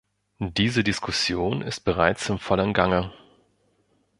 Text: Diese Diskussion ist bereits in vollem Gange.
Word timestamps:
Diese 0.39 0.83
Diskussion 0.83 1.61
ist 1.61 1.81
bereits 1.81 2.27
in 2.29 2.39
vollem 2.39 2.73
Gange. 2.73 3.13